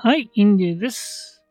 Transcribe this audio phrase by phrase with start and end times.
[0.00, 1.42] はい、インディーです。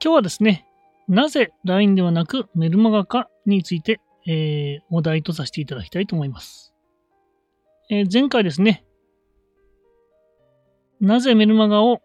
[0.00, 0.64] 今日はですね、
[1.08, 6.72] なぜ LINE ではなくメルマガかについて、えー、お題とさせていただきたいと思います。
[7.90, 8.84] えー、前回ですね、
[11.00, 12.00] なぜメルマガを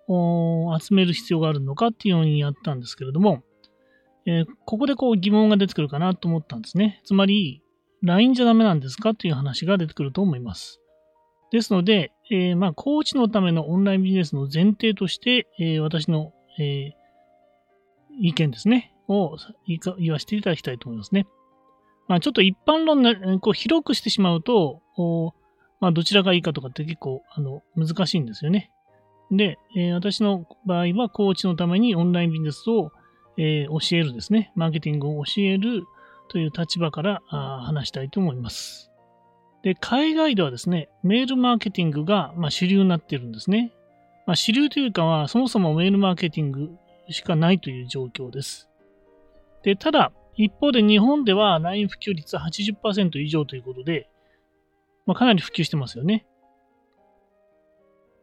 [0.82, 3.44] 集める必要があるのかっていうようにやったんですけれども、
[4.26, 7.00] えー、ここでこう疑問が出てくるかなと思ったんですね。
[7.06, 7.62] つまり、
[8.02, 10.82] LINE じゃダメなんですかという話が出てくると思います。
[11.52, 16.94] ですので、えー、まあ、コーチのためのオンラインビジネスの前提として、えー、私の、えー、
[18.22, 19.38] 意見ですね、を
[20.00, 21.28] 言わせていただきたいと思いますね。
[22.08, 24.82] まあ、ちょっと一般論な、こう広くしてしまうと、
[25.80, 28.72] まあ、どちらがいいかとかって結構あの難しいんですよね。
[29.30, 32.92] で、えー、私の場合はコーチのためにオンラインビジネスを、
[33.38, 35.84] えー、教えるですね、マーケティングを教える
[36.30, 38.93] という立場から話したいと思います。
[39.64, 43.74] で、海外ではですね、メールマーケティングが、まあ、主流になっているんですね。
[44.28, 46.70] まあ、主流というかは、そもそもメールマーケティング
[47.10, 48.70] しかないという状況です。
[49.64, 54.10] で、ただ、一方で日本では LINE 普及率80%以上ということで、
[55.06, 56.26] まあ、かなり普及してますよね。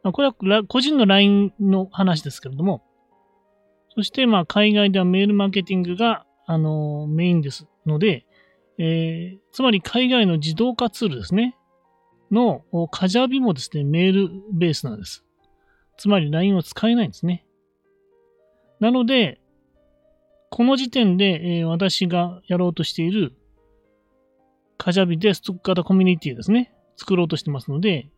[0.03, 2.83] まあ、これは個人の LINE の話ですけれども、
[3.95, 8.25] そしてまあ海外ではメールマーケティングが、あのメインですので、
[8.77, 11.57] えー、つまり海外の自動化ツールですね。
[12.31, 15.25] のカジャビもですね、メールベースなんです。
[15.97, 17.45] つまり LINE を使えないんですね。
[18.79, 19.41] なので、
[20.49, 23.33] この時点で、えー、私がやろうとしている
[24.77, 28.09] カジャビでストック型コミュニティですね、作ろうとしてますので、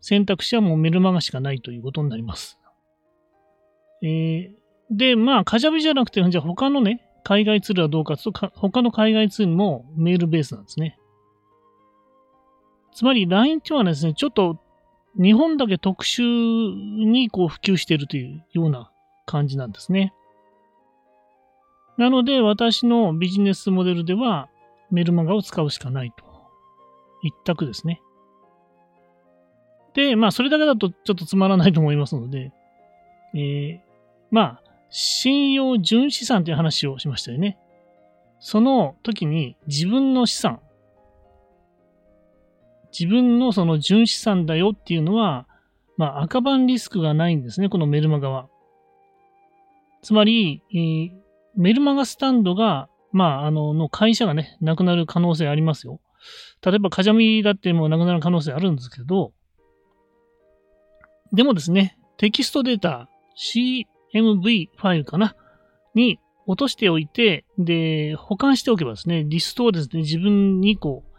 [0.00, 2.58] 選択肢はもうメルマガしかないということになります。
[4.02, 4.50] えー、
[4.90, 10.98] で、まあ、カジャビじゃなくて、じゃあ他のね、海外ツールはどうかというと、他の海外ツールもメールベースなんですね。
[12.92, 14.58] つまり LINE っていうのはですね、ちょっと
[15.16, 18.90] 日本だけ特殊にこう普及しているというような
[19.26, 20.12] 感じなんですね。
[21.96, 24.48] なので私のビジネスモデルでは
[24.90, 26.24] メルマガを使うしかないと。
[27.22, 28.00] 一択ですね。
[29.94, 32.52] で、まあそれだけだとちょっとつまらないと思いますので、
[33.34, 33.78] えー、
[34.30, 37.58] まあ信用純資産という話をしましたよね。
[38.38, 40.60] その時に自分の資産、
[42.98, 45.46] 自分のその純資産だよっていうのは、
[45.96, 48.48] まあ赤番リスクがないんですね、このメルマガは。
[50.02, 51.10] つまり、えー、
[51.56, 56.00] メルマガスタンドが、まあ、あの、の会社がね、なくなる可能性ありますよ。
[56.64, 59.32] 例えば、カジャミだってもうなくなる可能性あるんですけど、
[61.32, 65.36] でもですね、テキストデータ、C、MV ファイルかな？
[65.94, 71.10] に落としておいて、で、保管しておけばですね、リストをですね、自分にこう、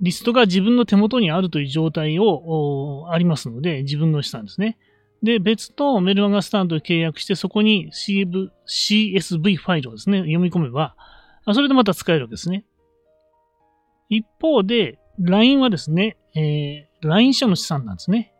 [0.00, 4.76] リストが自分の手元にあるという状態を、ありますので、自分の資産ですね。
[5.22, 10.96] で、別のメルマガスタンドを契約して、そこに CV CSV ファイルをですね、読み込めば、
[11.52, 12.64] それでまた使えるわけですね。
[14.08, 18.34] 一方で、LINE はですね、えー、LINE 社の資産なんですね。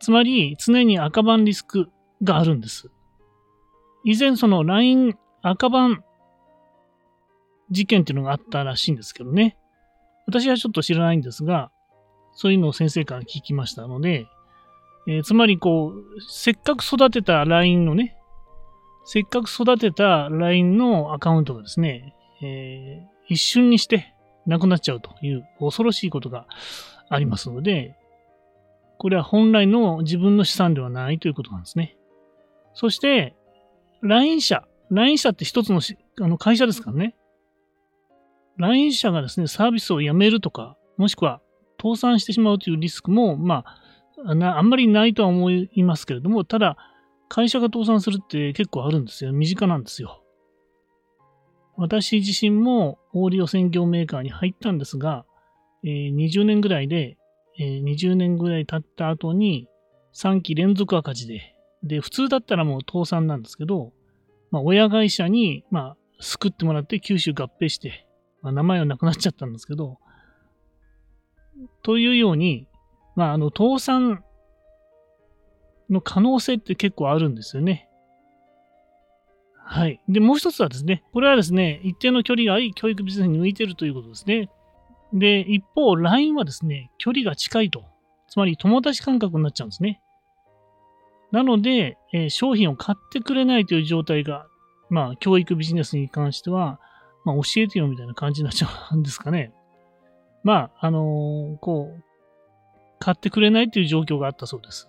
[0.00, 1.90] つまり、常に赤番リスク
[2.22, 2.90] があるんです。
[4.04, 6.02] 以前その LINE 赤番
[7.70, 9.56] 事件っていうのがあったらしいんですけどね。
[10.26, 11.70] 私はちょっと知らないんですが、
[12.32, 14.26] そういうのを先生から聞きましたので、
[15.06, 18.16] えー、つまりこう、せっかく育てた LINE のね、
[19.04, 24.14] せっかく育てた LINE のアカウントがですね、えー、一瞬にして
[24.46, 26.46] なくなっちゃうという恐ろしいことが
[27.08, 27.96] ありますので、
[28.98, 31.96] これは本来の自分の資産ではないということなんですね。
[32.74, 33.34] そして、
[34.02, 34.66] LINE 社。
[34.90, 35.80] LINE 社って一つの
[36.20, 37.14] あの会社ですからね。
[38.58, 41.40] LINE 社がですね、サービスをやめるとか、もしくは
[41.80, 43.80] 倒産してしまうというリスクも、まあ、
[44.26, 46.76] あんまりないとは思いますけれども、ただ、
[47.28, 49.32] 会社が倒産するって結構あるんですよ。
[49.32, 50.22] 身近なんですよ。
[51.76, 55.24] 私自身もオーディオ専業メーカーに入ったんですが、
[55.84, 57.16] えー、20年ぐらいで、
[57.58, 59.68] えー、20年ぐらい経った後に
[60.14, 63.92] 3期連続赤字でで、普通だったらもう倒産なんですけど、
[64.50, 68.06] まあ、親会社に、まあ、救ってもらって九州合併して、
[68.42, 69.98] まあ、名前はなくなっちゃったんですけど、
[71.82, 72.66] というように、
[73.16, 74.22] まあ、あの、倒産
[75.88, 77.88] の可能性って結構あるんですよね。
[79.64, 80.00] はい。
[80.08, 84.48] で、もう一つはですね、これはですね、一定の距離があり、教育ビジネスに向いてるということですね。
[85.12, 87.84] で、一方、LINE はですね、距離が近いと。
[88.28, 90.00] つまり友達感覚になっちゃうんですね。
[91.32, 94.46] なので、えー、商品を買ってくれないという状態が、
[94.88, 96.80] まあ、教育ビジネスに関しては、
[97.24, 99.52] まあ、教えてよみたいな感じになっちゃうんですかね。
[100.42, 102.02] まあ、あのー、こう、
[102.98, 104.88] 買ってくれないという状況があったそうです。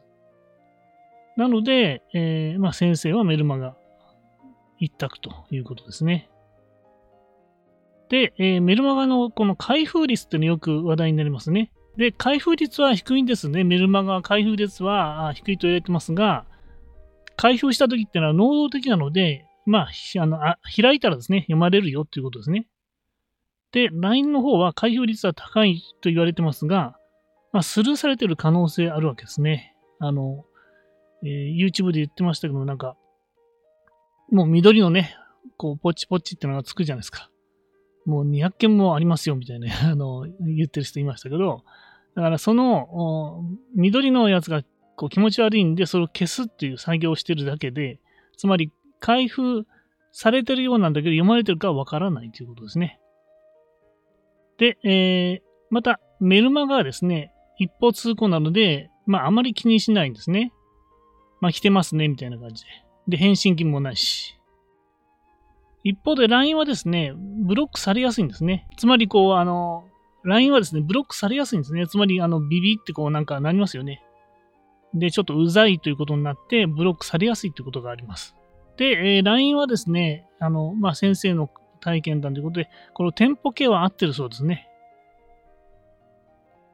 [1.37, 3.75] なので、えー、まあ、先生はメルマガ
[4.79, 6.29] 一択ということですね。
[8.09, 11.71] で、えー、メルマガのこの開封率っていうのよく話題になりますね。
[11.97, 13.63] で、開封率は低いんですね。
[13.63, 16.45] メルマガ開封率は低いと言われてますが、
[17.35, 19.89] 開封した時っていうのは能動的なので、まあ、
[20.19, 22.67] あのあ開いたらですね、読まれるよということですね。
[23.71, 26.97] で、LINE の方は開封率は高いと言われてますが、
[27.51, 29.75] まあ、スルーされてる可能性あるわけですね。
[29.99, 30.45] あの、
[31.23, 32.95] えー、YouTube で言ってましたけど、なんか、
[34.29, 35.15] もう緑のね、
[35.57, 37.30] こう、ポチポチってのがつくじゃないですか。
[38.05, 41.63] もう200件もありますよ、みたいな、 あの、言ってる人いましたけど、
[42.15, 43.43] だからその、
[43.75, 44.63] 緑のやつが
[44.95, 47.99] こう気持ち悪いんで、それを消すっていう作業をしてるだけで、
[48.37, 49.65] つまり、開封
[50.11, 52.99] されてるようなんだけど、読まれてるかわからないということですね。
[54.57, 60.53] で、えー、また、メルマガはですね、一方通行なので、まあ、あまり気にしないんですね。
[61.39, 62.69] まあ、来てますね、みたいな感じで。
[63.07, 64.37] で、返信金もないし。
[65.83, 68.67] 一方で LINE はですね、ブロックされやすいんですね。
[68.77, 69.83] つまり、こう、あの、
[70.23, 71.87] LINE はですね、ブロックされやすいんですね。
[71.87, 74.03] つまり、あの、ビビってこうなんかなりますよね。
[74.93, 78.35] で、ちょっとうざいということになって、ブロックされやすいということがあります。
[78.77, 81.49] で、えー、LINE はですね、あの、まあ、先生の
[81.79, 84.67] 体験談ということで、この店舗系は合ってるそうですね。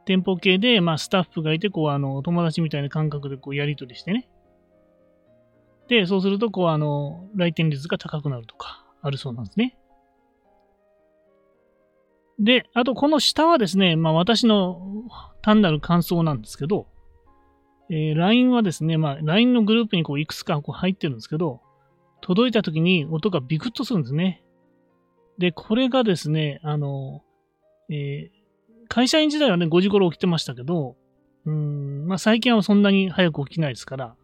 [0.06, 4.30] 店舗系で、まあ、スタッフがいて、こう、あの、友達みたいな感覚でこうやり取りしてね。
[5.90, 9.78] で、そうすると、こう、あの、来店率が高くなるとか、あるそうなんですね。
[12.40, 15.04] で、あと、この下はですね、まあ、私の
[15.42, 16.88] 単なる感想なんですけど、
[17.90, 21.62] えー、LINE はですね、まあ、LINE のグループにこういくつかこう入ってるんですけど、
[22.22, 24.44] 届いた時に音がビクッとするんですね。
[25.38, 27.24] で、これがですね、あの、
[27.90, 30.96] えー、会社員時代はね、5時頃起きてましたけど、
[31.46, 34.16] うん、まあ最近はそんなに早く起きないですから。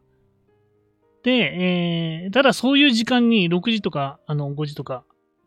[1.24, 5.04] で、えー、ただそういう時間に6時とか、あの、5時とか、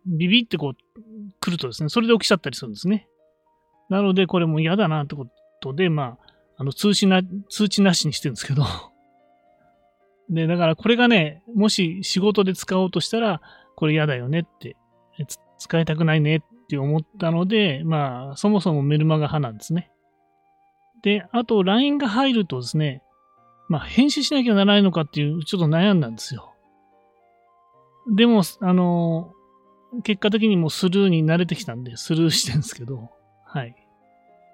[0.06, 1.00] ビビってこう、
[1.40, 3.08] 来るとですね、それで起きちゃったりするんですね。
[3.90, 5.26] なので、これも嫌だなってこ
[5.60, 7.20] とで、まあ、あの、通知な、
[7.50, 8.64] 通知なしにしてるんですけど。
[10.30, 13.40] で、だからこれがね、もし仕事で使おうとしたら、
[13.76, 14.76] これ嫌だよねって、
[15.58, 19.90] 使いたくないねって思ったので、まあ、そもそもメルマガ派なんですね。
[21.02, 23.02] で、あと LINE が入るとですね、
[23.68, 26.54] まあ、返信しなきゃならないのかっていう、ちょっと悩んだんですよ。
[28.14, 29.32] でも、あの、
[30.04, 33.10] 結果的にもうスルーに慣れてきたんで、スルーしてるんですけど、
[33.44, 33.74] はい。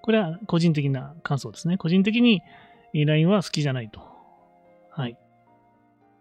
[0.02, 1.76] これは個人的な感想ですね。
[1.76, 2.42] 個人的に
[2.94, 4.00] LINE は好きじゃないと。
[4.90, 5.16] はい。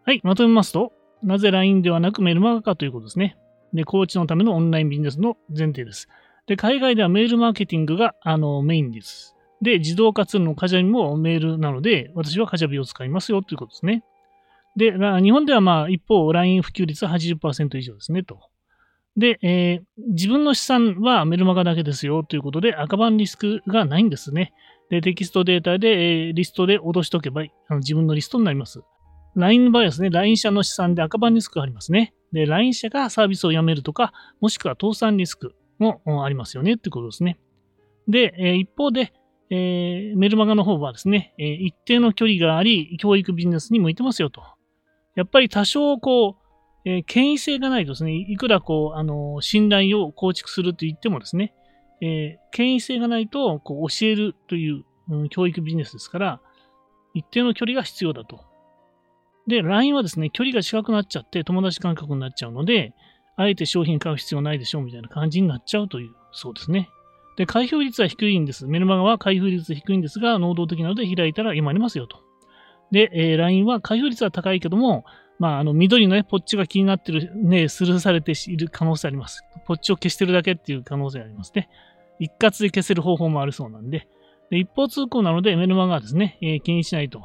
[0.04, 3.38] はい、まとめますと、なぜ LINE ではなくメルマガかということですね。
[3.74, 6.10] で、コーチのためのオンラインビジネスの前提です。
[6.48, 9.36] で、海外ではメールマーケティングがあのメインです。
[9.62, 14.04] で、自動化ツールのカジャビもメールなので、私はカジャビを使いますよということですね。
[14.76, 18.40] で、日本ではまあ一方、LINE 普及率は80%以上ですねと。
[19.18, 24.54] で、えー、自分の資産はメルマガだけですよということで、赤番リスクがないんですね。
[24.90, 28.82] で、テキストデータで、えー、リストで脅しとけばあの自分のリストになります。
[29.36, 32.14] LINE の場合はですね、LINE 社の資産で赤番リスクがありますね。
[32.32, 37.40] で、LINE 社がサービスをやめるとか、もしくは倒産リスクもありますよねってことですね。
[38.08, 39.14] で、えー、一方で、
[39.54, 44.42] えー、メルマガの方はですね、えー、一定の距離があり、教育ビジネスに向いてますよと。
[45.16, 46.38] やっぱり多少こ
[46.86, 51.54] う、えー、権威性がないとですね、いくらこう、あの、信頼を構築すると言ってもですね、
[52.02, 56.42] えー、権威性がないとこう教えるという、うん、教育ビジネスですから、
[57.14, 58.40] 一定の距離が必要だと。
[59.48, 62.94] で、LINE はですね、距離が近くなっちゃって友達感覚になっちゃうので、
[63.36, 66.90] あえて商品買う必要ないでしょうみたいな感じになっちゃうという、そうですね。
[67.42, 68.68] で、開封率は低いんです。
[68.68, 72.20] メルマガは開封率低いんですが、能動的なので開いたら読まれますよと。
[72.92, 75.06] で、えー、LINE は開封率は高いけども、
[75.40, 79.44] まあ、あの、緑のね、ポッチが気になってる、ね、スルーされている可能性あります。
[79.66, 81.68] ポッチを消してるだけっていう可能性ありますね。
[82.20, 84.08] 一括で消せる方法もあるそうなんで。
[84.52, 87.24] で一方通行なので、メルマガはですね、えー、気にしないと。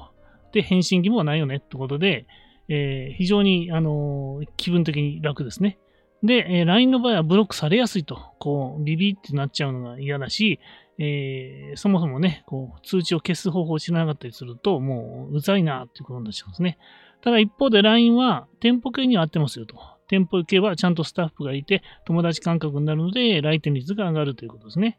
[0.52, 2.24] で、返信義務はないよねってことで、
[2.70, 5.78] えー、非常に、あのー、気分的に楽ですね。
[6.22, 10.60] で、えー、LINE の場合はブロックされやすいと、こう、ビビってなっちゃうのが嫌だし、
[10.98, 16.78] えー、そもそもね、こう、通知を消す方法を知らなかったりすると、もう、うざいなっていうことになっちゃうんですね。
[17.20, 19.76] ただ一方で LINE は店舗系には合ってますよと。
[20.08, 24.98] 店舗系はちゃんとスタッフがいて、友達感覚になるので、来店率が上がるということですね。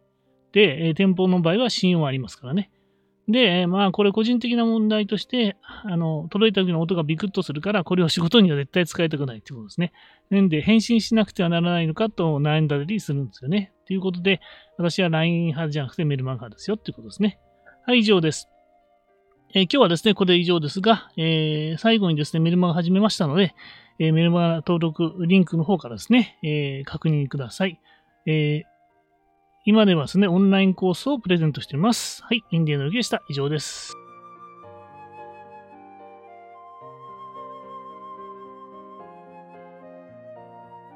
[0.51, 2.69] で、え店舗の場合は信用はありますからね。
[3.27, 9.91] で、まあ、これ個人的な問題として、あの、届いた時の音がビクッとするから、これを仕事には絶対使いたくないってことですね。
[10.29, 13.73] なんで、返信しなくてはならないのかと悩んだりするんですよね。
[13.85, 14.39] ということで、
[14.77, 17.37] 私は LINE 派じゃなくてメルマガ派ですよってことですね。
[17.85, 18.49] はい、以上です。
[19.53, 23.55] えー、今日はですね、これ以上ですが、えー、最後にですね、メルマガ始めましたので、
[23.99, 27.79] えー、メルマガ登録リンクの方からですね、え、確認ください。
[28.25, 28.63] え、
[29.67, 32.23] 今ではですね、オンラインコースをプレゼントしています。
[32.23, 33.21] はい、インディアの受けでした。
[33.27, 34.06] 以上です。